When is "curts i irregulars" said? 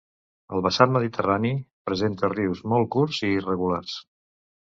2.97-3.93